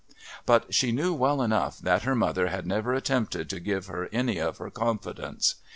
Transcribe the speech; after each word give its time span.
But 0.47 0.73
she 0.73 0.91
knew 0.91 1.13
well 1.13 1.43
enough 1.43 1.77
that 1.77 2.01
her 2.01 2.15
mother 2.15 2.47
had 2.47 2.65
never 2.65 2.95
attempted 2.95 3.51
to 3.51 3.59
give 3.59 3.85
her 3.85 4.09
any 4.11 4.39
of 4.39 4.57
her 4.57 4.71
confidence. 4.71 5.57